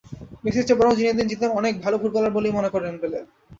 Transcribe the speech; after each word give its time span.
মেসির 0.43 0.65
চেয়ে 0.67 0.79
বরং 0.79 0.91
জিনেদিন 0.95 1.25
জিদান 1.31 1.51
অনেক 1.59 1.73
ভালো 1.83 1.95
ফুটবলার 2.01 2.35
বলেই 2.35 2.55
মনে 2.57 2.69
করেন 2.69 2.93
পেলে। 3.01 3.19